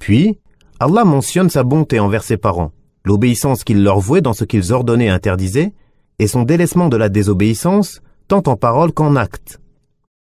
Puis, 0.00 0.38
Allah 0.80 1.04
mentionne 1.04 1.50
sa 1.50 1.62
bonté 1.62 2.00
envers 2.00 2.24
ses 2.24 2.36
parents, 2.36 2.72
l'obéissance 3.04 3.64
qu'il 3.64 3.82
leur 3.82 4.00
vouait 4.00 4.20
dans 4.20 4.32
ce 4.32 4.44
qu'ils 4.44 4.72
ordonnaient 4.72 5.06
et 5.06 5.10
interdisaient, 5.10 5.72
et 6.18 6.26
son 6.26 6.42
délaissement 6.42 6.88
de 6.88 6.96
la 6.96 7.08
désobéissance, 7.08 8.02
tant 8.28 8.42
en 8.46 8.56
parole 8.56 8.92
qu'en 8.92 9.16
acte. 9.16 9.60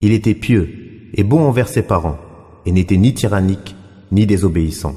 Il 0.00 0.12
était 0.12 0.34
pieux 0.34 1.10
et 1.14 1.24
bon 1.24 1.40
envers 1.40 1.68
ses 1.68 1.82
parents, 1.82 2.18
et 2.66 2.72
n'était 2.72 2.96
ni 2.96 3.14
tyrannique 3.14 3.76
ni 4.12 4.26
désobéissant. 4.26 4.94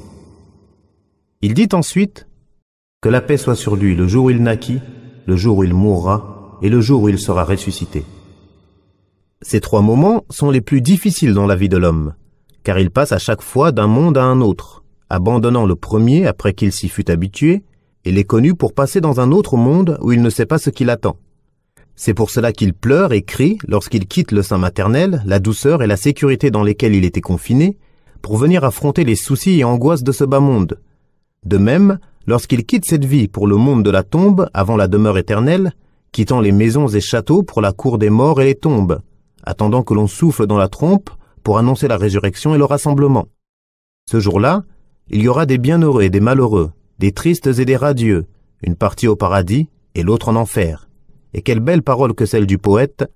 Il 1.40 1.54
dit 1.54 1.68
ensuite 1.72 2.27
que 3.00 3.08
la 3.08 3.20
paix 3.20 3.36
soit 3.36 3.54
sur 3.54 3.76
lui 3.76 3.94
le 3.94 4.08
jour 4.08 4.24
où 4.24 4.30
il 4.30 4.42
naquit, 4.42 4.80
le 5.26 5.36
jour 5.36 5.58
où 5.58 5.64
il 5.64 5.72
mourra 5.72 6.58
et 6.62 6.68
le 6.68 6.80
jour 6.80 7.02
où 7.02 7.08
il 7.08 7.18
sera 7.18 7.44
ressuscité. 7.44 8.04
Ces 9.40 9.60
trois 9.60 9.82
moments 9.82 10.24
sont 10.30 10.50
les 10.50 10.60
plus 10.60 10.80
difficiles 10.80 11.32
dans 11.32 11.46
la 11.46 11.54
vie 11.54 11.68
de 11.68 11.76
l'homme, 11.76 12.14
car 12.64 12.80
il 12.80 12.90
passe 12.90 13.12
à 13.12 13.18
chaque 13.18 13.42
fois 13.42 13.70
d'un 13.70 13.86
monde 13.86 14.18
à 14.18 14.24
un 14.24 14.40
autre, 14.40 14.82
abandonnant 15.10 15.64
le 15.64 15.76
premier 15.76 16.26
après 16.26 16.54
qu'il 16.54 16.72
s'y 16.72 16.88
fut 16.88 17.08
habitué, 17.08 17.62
et 18.04 18.10
l'est 18.10 18.24
connu 18.24 18.54
pour 18.54 18.72
passer 18.72 19.00
dans 19.00 19.20
un 19.20 19.30
autre 19.30 19.56
monde 19.56 19.96
où 20.00 20.10
il 20.10 20.20
ne 20.20 20.30
sait 20.30 20.46
pas 20.46 20.58
ce 20.58 20.70
qui 20.70 20.84
l'attend. 20.84 21.18
C'est 21.94 22.14
pour 22.14 22.30
cela 22.30 22.52
qu'il 22.52 22.74
pleure 22.74 23.12
et 23.12 23.22
crie 23.22 23.58
lorsqu'il 23.68 24.08
quitte 24.08 24.32
le 24.32 24.42
sein 24.42 24.58
maternel, 24.58 25.22
la 25.24 25.38
douceur 25.38 25.84
et 25.84 25.86
la 25.86 25.96
sécurité 25.96 26.50
dans 26.50 26.64
lesquelles 26.64 26.96
il 26.96 27.04
était 27.04 27.20
confiné, 27.20 27.78
pour 28.22 28.38
venir 28.38 28.64
affronter 28.64 29.04
les 29.04 29.16
soucis 29.16 29.60
et 29.60 29.64
angoisses 29.64 30.02
de 30.02 30.12
ce 30.12 30.24
bas 30.24 30.40
monde. 30.40 30.80
De 31.44 31.58
même, 31.58 32.00
lorsqu'il 32.28 32.66
quitte 32.66 32.84
cette 32.84 33.06
vie 33.06 33.26
pour 33.26 33.46
le 33.46 33.56
monde 33.56 33.82
de 33.82 33.90
la 33.90 34.02
tombe 34.02 34.50
avant 34.52 34.76
la 34.76 34.86
demeure 34.86 35.16
éternelle, 35.16 35.72
quittant 36.12 36.42
les 36.42 36.52
maisons 36.52 36.86
et 36.86 37.00
châteaux 37.00 37.42
pour 37.42 37.62
la 37.62 37.72
cour 37.72 37.96
des 37.96 38.10
morts 38.10 38.42
et 38.42 38.44
les 38.44 38.54
tombes, 38.54 39.00
attendant 39.44 39.82
que 39.82 39.94
l'on 39.94 40.06
souffle 40.06 40.46
dans 40.46 40.58
la 40.58 40.68
trompe 40.68 41.08
pour 41.42 41.56
annoncer 41.56 41.88
la 41.88 41.96
résurrection 41.96 42.54
et 42.54 42.58
le 42.58 42.66
rassemblement. 42.66 43.28
Ce 44.10 44.20
jour-là, 44.20 44.64
il 45.08 45.22
y 45.22 45.28
aura 45.28 45.46
des 45.46 45.56
bienheureux 45.56 46.02
et 46.02 46.10
des 46.10 46.20
malheureux, 46.20 46.70
des 46.98 47.12
tristes 47.12 47.46
et 47.46 47.64
des 47.64 47.76
radieux, 47.76 48.26
une 48.62 48.76
partie 48.76 49.08
au 49.08 49.16
paradis 49.16 49.70
et 49.94 50.02
l'autre 50.02 50.28
en 50.28 50.36
enfer. 50.36 50.90
Et 51.32 51.40
quelle 51.40 51.60
belle 51.60 51.82
parole 51.82 52.12
que 52.12 52.26
celle 52.26 52.46
du 52.46 52.58
poète. 52.58 53.10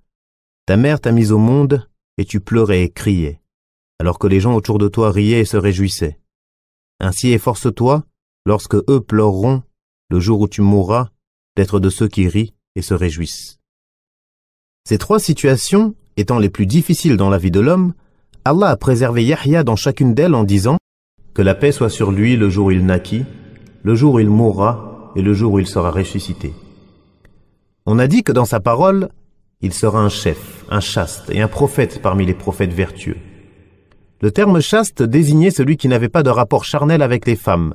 Ta 0.65 0.79
mère 0.79 1.01
t'a 1.03 1.13
mise 1.13 1.33
au 1.33 1.39
monde, 1.39 1.87
et 2.17 2.25
tu 2.25 2.41
pleurais 2.41 2.85
et 2.85 2.89
criais, 2.89 3.43
alors 3.99 4.19
que 4.19 4.27
les 4.27 4.41
gens 4.41 4.55
autour 4.55 4.79
de 4.79 4.89
toi 4.89 5.11
riaient 5.11 5.41
et 5.41 5.45
se 5.45 5.59
réjouissaient. 5.59 6.19
Ainsi 6.99 7.33
efforce-toi, 7.33 8.05
lorsque 8.47 8.75
eux 8.75 9.01
pleureront, 9.01 9.63
le 10.11 10.21
jour 10.21 10.41
où 10.41 10.49
tu 10.49 10.61
mourras, 10.61 11.09
d'être 11.57 11.81
de 11.81 11.91
ceux 11.91 12.09
qui 12.09 12.29
rient 12.29 12.55
et 12.77 12.83
se 12.83 12.95
réjouissent. 12.95 13.59
Ces 14.85 14.99
trois 14.99 15.21
situations, 15.21 15.95
étant 16.17 16.39
les 16.39 16.51
plus 16.51 16.67
difficiles 16.67 17.17
dans 17.17 17.31
la 17.31 17.39
vie 17.39 17.51
de 17.51 17.61
l'homme, 17.61 17.95
Allah 18.45 18.71
a 18.71 18.77
préservé 18.77 19.25
Yahya 19.25 19.63
dans 19.63 19.77
chacune 19.77 20.15
d'elles 20.15 20.35
en 20.35 20.45
disant 20.45 20.79
Que 21.35 21.43
la 21.43 21.55
paix 21.55 21.73
soit 21.73 21.91
sur 21.91 22.11
lui 22.11 22.37
le 22.37 22.49
jour 22.49 22.67
où 22.67 22.71
il 22.73 22.85
naquit, 22.85 23.25
le 23.83 23.95
jour 23.95 24.15
où 24.15 24.19
il 24.19 24.29
mourra 24.29 25.13
et 25.15 25.23
le 25.23 25.35
jour 25.35 25.53
où 25.53 25.59
il 25.59 25.67
sera 25.67 25.91
ressuscité. 25.91 26.53
On 27.87 27.99
a 27.99 28.07
dit 28.07 28.23
que 28.23 28.33
dans 28.33 28.45
sa 28.45 28.61
parole, 28.61 29.09
il 29.61 29.73
sera 29.73 30.01
un 30.01 30.09
chef, 30.09 30.65
un 30.71 30.81
chaste 30.81 31.31
et 31.31 31.41
un 31.41 31.49
prophète 31.49 32.03
parmi 32.03 32.27
les 32.27 32.35
prophètes 32.35 32.73
vertueux. 32.73 33.19
Le 34.21 34.31
terme 34.31 34.61
chaste 34.61 35.03
désignait 35.03 35.51
celui 35.51 35.77
qui 35.77 35.89
n'avait 35.89 36.09
pas 36.09 36.23
de 36.23 36.31
rapport 36.31 36.65
charnel 36.65 37.03
avec 37.03 37.27
les 37.27 37.37
femmes. 37.37 37.75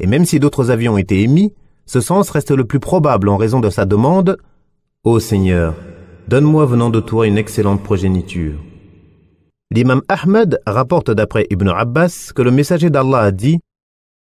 Et 0.00 0.06
même 0.06 0.24
si 0.24 0.40
d'autres 0.40 0.70
avis 0.70 0.88
ont 0.88 0.98
été 0.98 1.22
émis, 1.22 1.52
ce 1.86 2.00
sens 2.00 2.30
reste 2.30 2.50
le 2.50 2.64
plus 2.64 2.80
probable 2.80 3.28
en 3.28 3.36
raison 3.36 3.60
de 3.60 3.70
sa 3.70 3.84
demande 3.84 4.38
Ô 5.04 5.20
Seigneur, 5.20 5.74
donne-moi 6.26 6.64
venant 6.66 6.90
de 6.90 7.00
toi 7.00 7.26
une 7.26 7.38
excellente 7.38 7.82
progéniture. 7.82 8.58
L'imam 9.70 10.02
Ahmed 10.08 10.60
rapporte 10.66 11.10
d'après 11.10 11.46
Ibn 11.50 11.68
Abbas 11.68 12.32
que 12.34 12.42
le 12.42 12.50
messager 12.50 12.90
d'Allah 12.90 13.20
a 13.20 13.30
dit 13.30 13.60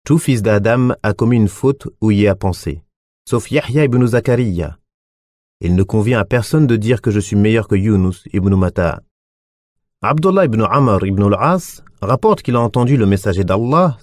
Tout 0.04 0.18
fils 0.18 0.42
d'Adam 0.42 0.94
a 1.02 1.14
commis 1.14 1.36
une 1.36 1.48
faute 1.48 1.88
ou 2.00 2.10
y 2.10 2.26
a 2.26 2.34
pensé, 2.34 2.82
sauf 3.28 3.50
Yahya 3.50 3.84
ibn 3.84 4.04
Zakariya. 4.04 4.78
Il 5.60 5.74
ne 5.74 5.82
convient 5.82 6.20
à 6.20 6.24
personne 6.24 6.66
de 6.66 6.76
dire 6.76 7.00
que 7.00 7.10
je 7.10 7.20
suis 7.20 7.36
meilleur 7.36 7.66
que 7.66 7.76
Yunus 7.76 8.24
ibn 8.32 8.54
Mata. 8.54 9.00
Abdullah 10.00 10.44
ibn 10.44 10.62
Amr 10.62 11.04
ibn 11.06 11.24
al-As 11.24 11.82
rapporte 12.00 12.42
qu'il 12.42 12.54
a 12.54 12.60
entendu 12.60 12.96
le 12.96 13.04
messager 13.04 13.42
d'Allah 13.42 13.98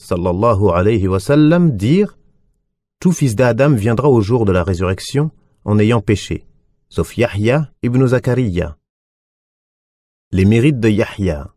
dire 1.71 2.17
Tout 2.99 3.13
fils 3.13 3.33
d'Adam 3.37 3.73
viendra 3.73 4.09
au 4.09 4.19
jour 4.19 4.43
de 4.43 4.51
la 4.51 4.65
résurrection 4.65 5.31
en 5.63 5.79
ayant 5.79 6.01
péché, 6.01 6.45
sauf 6.89 7.17
Yahya 7.17 7.71
ibn 7.81 8.05
Zakariya. 8.07 8.75
Les 10.33 10.43
mérites 10.43 10.81
de 10.81 10.89
Yahya. 10.89 11.53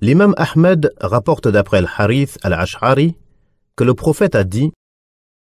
L'imam 0.00 0.32
Ahmed 0.36 0.92
rapporte 1.00 1.48
d'après 1.48 1.78
Al-Harith 1.78 2.38
al-Ash'ari 2.44 3.16
que 3.74 3.82
le 3.82 3.94
prophète 3.94 4.36
a 4.36 4.44
dit 4.44 4.70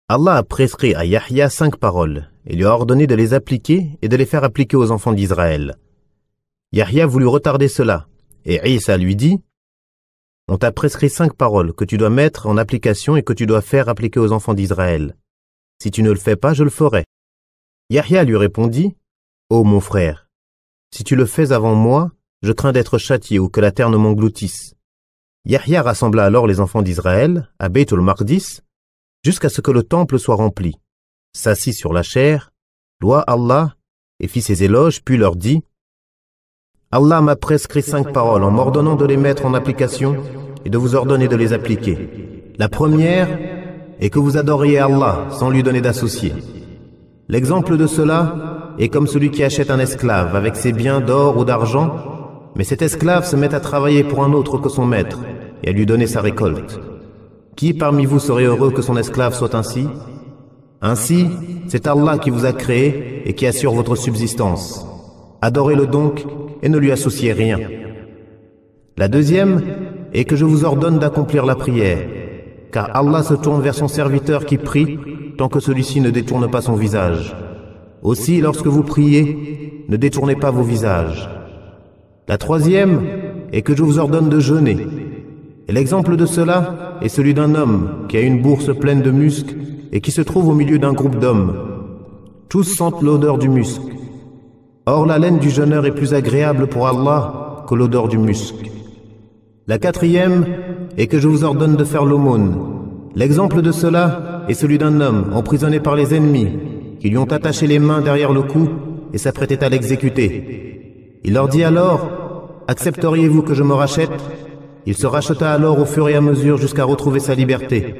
Allah 0.08 0.38
a 0.38 0.42
prescrit 0.42 0.96
à 0.96 1.04
Yahya 1.04 1.48
cinq 1.48 1.76
paroles 1.76 2.32
et 2.46 2.56
lui 2.56 2.64
a 2.64 2.74
ordonné 2.74 3.06
de 3.06 3.14
les 3.14 3.32
appliquer 3.32 3.96
et 4.02 4.08
de 4.08 4.16
les 4.16 4.26
faire 4.26 4.42
appliquer 4.42 4.76
aux 4.76 4.90
enfants 4.90 5.12
d'Israël. 5.12 5.76
Yahya 6.72 7.04
voulut 7.06 7.26
retarder 7.26 7.66
cela, 7.66 8.06
et 8.44 8.60
Isa 8.70 8.96
lui 8.96 9.16
dit 9.16 9.42
On 10.46 10.56
t'a 10.56 10.70
prescrit 10.70 11.10
cinq 11.10 11.34
paroles 11.34 11.72
que 11.72 11.84
tu 11.84 11.98
dois 11.98 12.10
mettre 12.10 12.46
en 12.46 12.56
application 12.56 13.16
et 13.16 13.24
que 13.24 13.32
tu 13.32 13.46
dois 13.46 13.60
faire 13.60 13.88
appliquer 13.88 14.20
aux 14.20 14.30
enfants 14.30 14.54
d'Israël. 14.54 15.16
Si 15.82 15.90
tu 15.90 16.04
ne 16.04 16.10
le 16.10 16.18
fais 16.18 16.36
pas, 16.36 16.54
je 16.54 16.62
le 16.62 16.70
ferai. 16.70 17.04
Yahya 17.90 18.22
lui 18.22 18.36
répondit 18.36 18.94
Ô 19.48 19.64
mon 19.64 19.80
frère, 19.80 20.28
si 20.94 21.02
tu 21.02 21.16
le 21.16 21.26
fais 21.26 21.50
avant 21.50 21.74
moi, 21.74 22.12
je 22.42 22.52
crains 22.52 22.72
d'être 22.72 22.98
châtié 22.98 23.40
ou 23.40 23.48
que 23.48 23.60
la 23.60 23.72
terre 23.72 23.90
ne 23.90 23.96
m'engloutisse. 23.96 24.74
Yahya 25.46 25.82
rassembla 25.82 26.24
alors 26.24 26.46
les 26.46 26.60
enfants 26.60 26.82
d'Israël 26.82 27.50
à 27.58 27.68
Beitul 27.68 28.00
Mardis 28.00 28.60
jusqu'à 29.24 29.48
ce 29.48 29.60
que 29.60 29.72
le 29.72 29.82
temple 29.82 30.20
soit 30.20 30.36
rempli. 30.36 30.76
S'assit 31.32 31.74
sur 31.74 31.92
la 31.92 32.04
chair, 32.04 32.52
loua 33.00 33.22
Allah 33.22 33.74
et 34.20 34.28
fit 34.28 34.42
ses 34.42 34.62
éloges, 34.62 35.02
puis 35.02 35.16
leur 35.16 35.34
dit 35.34 35.64
Allah 36.92 37.20
m'a 37.20 37.36
prescrit 37.36 37.82
cinq 37.82 38.12
paroles 38.12 38.42
en 38.42 38.50
m'ordonnant 38.50 38.96
de 38.96 39.04
les 39.06 39.16
mettre 39.16 39.46
en 39.46 39.54
application 39.54 40.16
et 40.64 40.70
de 40.70 40.76
vous 40.76 40.96
ordonner 40.96 41.28
de 41.28 41.36
les 41.36 41.52
appliquer. 41.52 42.50
La 42.58 42.68
première 42.68 43.28
est 44.00 44.10
que 44.10 44.18
vous 44.18 44.36
adoriez 44.36 44.80
Allah 44.80 45.26
sans 45.30 45.50
lui 45.50 45.62
donner 45.62 45.80
d'associé. 45.82 46.32
L'exemple 47.28 47.76
de 47.76 47.86
cela 47.86 48.74
est 48.80 48.88
comme 48.88 49.06
celui 49.06 49.30
qui 49.30 49.44
achète 49.44 49.70
un 49.70 49.78
esclave 49.78 50.34
avec 50.34 50.56
ses 50.56 50.72
biens 50.72 51.00
d'or 51.00 51.36
ou 51.36 51.44
d'argent, 51.44 51.94
mais 52.56 52.64
cet 52.64 52.82
esclave 52.82 53.24
se 53.24 53.36
met 53.36 53.54
à 53.54 53.60
travailler 53.60 54.02
pour 54.02 54.24
un 54.24 54.32
autre 54.32 54.58
que 54.58 54.68
son 54.68 54.84
maître 54.84 55.20
et 55.62 55.68
à 55.68 55.72
lui 55.72 55.86
donner 55.86 56.08
sa 56.08 56.20
récolte. 56.20 56.80
Qui 57.54 57.72
parmi 57.72 58.04
vous 58.04 58.18
serait 58.18 58.46
heureux 58.46 58.72
que 58.72 58.82
son 58.82 58.96
esclave 58.96 59.34
soit 59.36 59.54
ainsi? 59.54 59.86
Ainsi, 60.82 61.28
c'est 61.68 61.86
Allah 61.86 62.18
qui 62.18 62.30
vous 62.30 62.46
a 62.46 62.52
créé 62.52 63.22
et 63.26 63.34
qui 63.34 63.46
assure 63.46 63.74
votre 63.74 63.94
subsistance. 63.94 64.84
Adorez-le 65.40 65.86
donc 65.86 66.26
et 66.62 66.68
ne 66.68 66.78
lui 66.78 66.92
associez 66.92 67.32
rien. 67.32 67.58
La 68.96 69.08
deuxième 69.08 69.62
est 70.12 70.24
que 70.24 70.36
je 70.36 70.44
vous 70.44 70.64
ordonne 70.64 70.98
d'accomplir 70.98 71.46
la 71.46 71.54
prière, 71.54 72.06
car 72.72 72.94
Allah 72.94 73.22
se 73.22 73.34
tourne 73.34 73.62
vers 73.62 73.74
son 73.74 73.88
serviteur 73.88 74.44
qui 74.44 74.58
prie 74.58 74.98
tant 75.38 75.48
que 75.48 75.60
celui-ci 75.60 76.00
ne 76.00 76.10
détourne 76.10 76.50
pas 76.50 76.60
son 76.60 76.74
visage. 76.74 77.34
Aussi, 78.02 78.40
lorsque 78.40 78.66
vous 78.66 78.82
priez, 78.82 79.84
ne 79.88 79.96
détournez 79.96 80.36
pas 80.36 80.50
vos 80.50 80.62
visages. 80.62 81.28
La 82.28 82.38
troisième 82.38 83.00
est 83.52 83.62
que 83.62 83.74
je 83.74 83.82
vous 83.82 83.98
ordonne 83.98 84.28
de 84.28 84.38
jeûner. 84.38 84.86
Et 85.68 85.72
l'exemple 85.72 86.16
de 86.16 86.26
cela 86.26 86.98
est 87.00 87.08
celui 87.08 87.34
d'un 87.34 87.54
homme 87.54 88.06
qui 88.08 88.16
a 88.16 88.20
une 88.20 88.42
bourse 88.42 88.76
pleine 88.76 89.02
de 89.02 89.10
musc 89.10 89.46
et 89.92 90.00
qui 90.00 90.10
se 90.10 90.22
trouve 90.22 90.48
au 90.48 90.54
milieu 90.54 90.78
d'un 90.78 90.92
groupe 90.92 91.18
d'hommes. 91.18 91.54
Tous 92.48 92.64
sentent 92.64 93.02
l'odeur 93.02 93.38
du 93.38 93.48
musc. 93.48 93.80
Or 94.86 95.06
la 95.06 95.18
laine 95.18 95.38
du 95.38 95.50
jeûneur 95.50 95.86
est 95.86 95.94
plus 95.94 96.14
agréable 96.14 96.66
pour 96.66 96.88
Allah 96.88 97.64
que 97.68 97.74
l'odeur 97.74 98.08
du 98.08 98.18
musc. 98.18 98.54
La 99.66 99.78
quatrième 99.78 100.46
est 100.96 101.06
que 101.06 101.18
je 101.18 101.28
vous 101.28 101.44
ordonne 101.44 101.76
de 101.76 101.84
faire 101.84 102.04
l'aumône. 102.04 102.56
L'exemple 103.14 103.62
de 103.62 103.72
cela 103.72 104.44
est 104.48 104.54
celui 104.54 104.78
d'un 104.78 105.00
homme 105.00 105.32
emprisonné 105.34 105.80
par 105.80 105.96
les 105.96 106.14
ennemis 106.14 106.48
qui 106.98 107.08
lui 107.10 107.18
ont 107.18 107.24
attaché 107.24 107.66
les 107.66 107.78
mains 107.78 108.00
derrière 108.00 108.32
le 108.32 108.42
cou 108.42 108.68
et 109.12 109.18
s'apprêtait 109.18 109.62
à 109.64 109.68
l'exécuter. 109.68 111.20
Il 111.24 111.34
leur 111.34 111.48
dit 111.48 111.64
alors, 111.64 112.10
Accepteriez-vous 112.68 113.42
que 113.42 113.54
je 113.54 113.64
me 113.64 113.74
rachète? 113.74 114.10
Il 114.86 114.94
se 114.94 115.06
racheta 115.06 115.52
alors 115.52 115.80
au 115.80 115.84
fur 115.84 116.08
et 116.08 116.14
à 116.14 116.20
mesure 116.20 116.56
jusqu'à 116.56 116.84
retrouver 116.84 117.18
sa 117.18 117.34
liberté. 117.34 117.94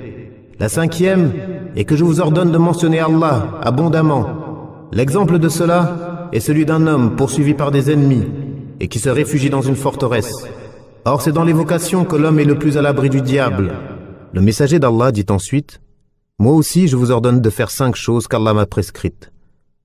La 0.61 0.69
cinquième 0.69 1.33
est 1.75 1.85
que 1.85 1.97
je 1.97 2.05
vous 2.05 2.21
ordonne 2.21 2.53
de 2.53 2.59
mentionner 2.59 3.01
Allah 3.01 3.59
abondamment. 3.63 4.27
L'exemple 4.93 5.39
de 5.39 5.49
cela 5.49 6.10
est 6.33 6.41
celui 6.41 6.65
d'un 6.65 6.87
homme 6.87 7.17
poursuivi 7.17 7.55
par 7.55 7.71
des 7.71 7.91
ennemis 7.91 8.27
et 8.81 8.89
qui 8.89 8.99
se 8.99 9.09
réfugie 9.09 9.51
dans 9.51 9.63
une 9.63 9.77
forteresse. 9.77 10.47
Or 11.05 11.23
c'est 11.23 11.33
dans 11.33 11.45
l'évocation 11.45 12.05
que 12.05 12.17
l'homme 12.17 12.39
est 12.39 12.45
le 12.45 12.59
plus 12.59 12.77
à 12.77 12.83
l'abri 12.83 13.11
du 13.11 13.23
diable. 13.23 13.73
Le 14.33 14.41
messager 14.41 14.79
d'Allah 14.79 15.13
dit 15.13 15.27
ensuite, 15.31 15.81
Moi 16.39 16.53
aussi 16.53 16.89
je 16.89 16.97
vous 16.97 17.11
ordonne 17.11 17.41
de 17.41 17.51
faire 17.51 17.71
cinq 17.71 17.97
choses 17.97 18.29
qu'Allah 18.29 18.55
m'a 18.55 18.67
prescrites. 18.67 19.33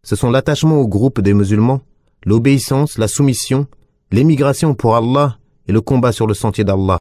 Ce 0.04 0.16
sont 0.16 0.30
l'attachement 0.30 0.78
au 0.78 0.88
groupe 0.88 1.22
des 1.22 1.34
musulmans, 1.34 1.82
l'obéissance, 2.26 2.98
la 2.98 3.08
soumission, 3.08 3.68
l'émigration 4.12 4.76
pour 4.76 4.96
Allah 4.96 5.38
et 5.68 5.72
le 5.72 5.82
combat 5.82 6.12
sur 6.12 6.28
le 6.28 6.34
sentier 6.34 6.64
d'Allah. 6.64 7.00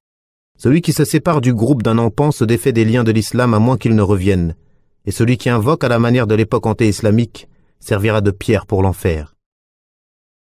Celui 0.57 0.81
qui 0.81 0.93
se 0.93 1.05
sépare 1.05 1.41
du 1.41 1.53
groupe 1.53 1.83
d'un 1.83 1.99
enfant 1.99 2.31
se 2.31 2.45
défait 2.45 2.73
des 2.73 2.85
liens 2.85 3.05
de 3.05 3.13
l'islam 3.13 3.53
à 3.55 3.59
moins 3.59 3.77
qu'il 3.77 3.95
ne 3.95 4.03
revienne, 4.03 4.55
et 5.05 5.11
celui 5.11 5.37
qui 5.37 5.51
invoque 5.51 5.85
à 5.85 5.89
la 5.89 5.99
manière 5.99 6.27
de 6.27 6.35
l'époque 6.35 6.67
anté-islamique 6.67 7.49
servira 7.81 8.21
de 8.21 8.31
pierre 8.31 8.65
pour 8.65 8.83
l'enfer. 8.83 9.34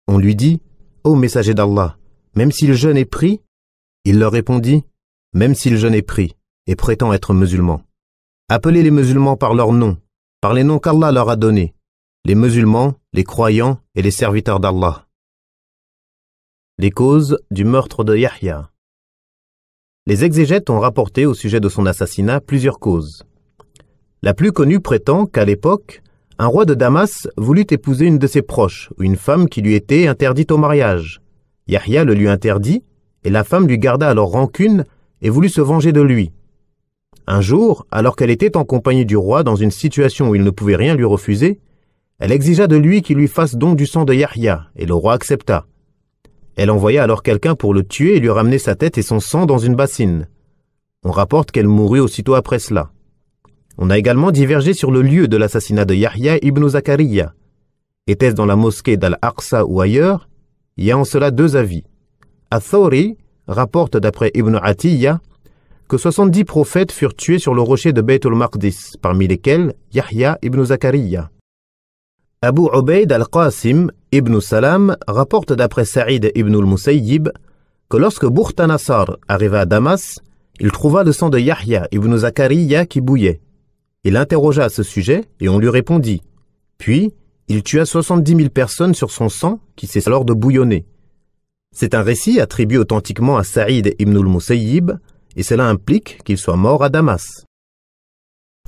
On 0.07 0.17
lui 0.17 0.35
dit, 0.35 0.61
Ô 1.03 1.15
messager 1.15 1.53
d'Allah, 1.53 1.97
même 2.35 2.51
si 2.51 2.67
le 2.67 2.73
jeûne 2.73 2.97
est 2.97 3.05
pris? 3.05 3.41
Il 4.03 4.19
leur 4.19 4.31
répondit, 4.31 4.83
Même 5.33 5.55
si 5.55 5.69
le 5.69 5.77
jeûne 5.77 5.95
est 5.95 6.01
pris, 6.01 6.35
et 6.67 6.75
prétend 6.75 7.11
être 7.13 7.33
musulman. 7.33 7.81
Appelez 8.49 8.83
les 8.83 8.91
musulmans 8.91 9.37
par 9.37 9.55
leurs 9.55 9.73
noms, 9.73 9.97
par 10.41 10.53
les 10.53 10.63
noms 10.63 10.79
qu'Allah 10.79 11.11
leur 11.11 11.29
a 11.29 11.35
donnés, 11.35 11.73
les 12.23 12.35
musulmans, 12.35 12.93
les 13.13 13.23
croyants 13.23 13.79
et 13.95 14.03
les 14.03 14.11
serviteurs 14.11 14.59
d'Allah. 14.59 15.07
Les 16.77 16.91
causes 16.91 17.39
du 17.49 17.65
meurtre 17.65 18.03
de 18.03 18.15
Yahya. 18.15 18.71
Les 20.05 20.23
exégètes 20.23 20.69
ont 20.69 20.79
rapporté 20.79 21.25
au 21.25 21.33
sujet 21.33 21.59
de 21.59 21.69
son 21.69 21.87
assassinat 21.87 22.41
plusieurs 22.41 22.79
causes. 22.79 23.23
La 24.21 24.35
plus 24.35 24.51
connue 24.51 24.79
prétend 24.79 25.25
qu'à 25.25 25.45
l'époque, 25.45 26.03
un 26.37 26.47
roi 26.47 26.65
de 26.65 26.73
Damas 26.73 27.29
voulut 27.37 27.65
épouser 27.71 28.05
une 28.05 28.19
de 28.19 28.27
ses 28.27 28.41
proches 28.41 28.89
une 28.99 29.15
femme 29.15 29.47
qui 29.47 29.61
lui 29.61 29.73
était 29.73 30.07
interdite 30.07 30.51
au 30.51 30.57
mariage. 30.57 31.21
Yahya 31.67 32.03
le 32.03 32.13
lui 32.13 32.27
interdit 32.27 32.83
et 33.23 33.29
la 33.29 33.45
femme 33.45 33.67
lui 33.67 33.79
garda 33.79 34.09
alors 34.09 34.31
rancune 34.31 34.83
et 35.21 35.29
voulut 35.29 35.49
se 35.49 35.61
venger 35.61 35.93
de 35.93 36.01
lui. 36.01 36.31
Un 37.25 37.41
jour, 37.41 37.87
alors 37.89 38.15
qu'elle 38.15 38.29
était 38.29 38.57
en 38.57 38.65
compagnie 38.65 39.05
du 39.05 39.15
roi 39.15 39.43
dans 39.43 39.55
une 39.55 39.71
situation 39.71 40.29
où 40.29 40.35
il 40.35 40.43
ne 40.43 40.49
pouvait 40.51 40.75
rien 40.75 40.95
lui 40.95 41.05
refuser, 41.05 41.59
elle 42.19 42.31
exigea 42.31 42.67
de 42.67 42.75
lui 42.75 43.01
qu'il 43.01 43.17
lui 43.17 43.27
fasse 43.27 43.55
don 43.55 43.73
du 43.73 43.85
sang 43.85 44.03
de 44.03 44.13
Yahya, 44.13 44.67
et 44.75 44.85
le 44.85 44.93
roi 44.93 45.13
accepta. 45.13 45.65
Elle 46.55 46.69
envoya 46.69 47.03
alors 47.03 47.23
quelqu'un 47.23 47.55
pour 47.55 47.73
le 47.73 47.83
tuer 47.83 48.17
et 48.17 48.19
lui 48.19 48.29
ramener 48.29 48.59
sa 48.59 48.75
tête 48.75 48.97
et 48.97 49.01
son 49.01 49.19
sang 49.19 49.45
dans 49.45 49.57
une 49.57 49.75
bassine. 49.75 50.27
On 51.03 51.11
rapporte 51.11 51.51
qu'elle 51.51 51.67
mourut 51.67 51.99
aussitôt 51.99 52.35
après 52.35 52.59
cela. 52.59 52.91
On 53.77 53.89
a 53.89 53.97
également 53.97 54.31
divergé 54.31 54.73
sur 54.73 54.91
le 54.91 55.01
lieu 55.01 55.27
de 55.27 55.37
l'assassinat 55.37 55.85
de 55.85 55.93
Yahya 55.93 56.37
ibn 56.43 56.67
Zakariya. 56.67 57.33
Était-ce 58.07 58.35
dans 58.35 58.45
la 58.45 58.55
mosquée 58.55 58.97
d'Al-Aqsa 58.97 59.65
ou 59.65 59.81
ailleurs? 59.81 60.29
Il 60.77 60.85
y 60.85 60.91
a 60.91 60.97
en 60.97 61.03
cela 61.03 61.31
deux 61.31 61.55
avis. 61.55 61.83
Athori 62.51 63.17
rapporte 63.47 63.97
d'après 63.97 64.31
Ibn 64.33 64.59
Atiyya 64.61 65.19
que 65.87 65.97
70 65.97 66.45
prophètes 66.45 66.91
furent 66.91 67.15
tués 67.15 67.39
sur 67.39 67.53
le 67.53 67.61
rocher 67.61 67.93
de 67.93 68.01
Beit 68.01 68.25
al-Maqdis, 68.25 68.97
parmi 69.01 69.27
lesquels 69.27 69.73
Yahya 69.93 70.39
ibn 70.41 70.63
Zakariya. 70.63 71.29
Abu 72.41 72.63
Ubaid 72.73 73.11
al-Qasim 73.11 73.91
ibn 74.11 74.39
Salam 74.39 74.95
rapporte 75.07 75.53
d'après 75.53 75.85
Saïd 75.85 76.31
ibn 76.35 76.55
al-Musayyib 76.55 77.29
que 77.89 77.97
lorsque 77.97 78.25
Burtanassar 78.25 79.17
arriva 79.27 79.61
à 79.61 79.65
Damas, 79.65 80.19
il 80.59 80.71
trouva 80.71 81.03
le 81.03 81.11
sang 81.11 81.29
de 81.29 81.39
Yahya 81.39 81.87
ibn 81.91 82.15
Zakariya 82.15 82.85
qui 82.85 83.01
bouillait. 83.01 83.41
Il 84.05 84.17
interrogea 84.17 84.65
à 84.65 84.69
ce 84.69 84.83
sujet 84.83 85.25
et 85.39 85.49
on 85.49 85.57
lui 85.57 85.69
répondit. 85.69 86.21
Puis, 86.77 87.11
il 87.47 87.63
tua 87.63 87.85
70 87.85 88.35
000 88.35 88.49
personnes 88.49 88.93
sur 88.93 89.09
son 89.09 89.29
sang 89.29 89.59
qui 89.75 89.87
cessa 89.87 90.11
alors 90.11 90.25
de 90.25 90.33
bouillonner. 90.33 90.85
C'est 91.75 91.95
un 91.95 92.03
récit 92.03 92.39
attribué 92.39 92.77
authentiquement 92.77 93.35
à 93.35 93.43
Saïd 93.43 93.95
ibn 93.97 94.15
al-Musayyib 94.15 94.91
et 95.35 95.41
cela 95.41 95.67
implique 95.67 96.21
qu'il 96.23 96.37
soit 96.37 96.55
mort 96.55 96.83
à 96.83 96.89
Damas. 96.89 97.45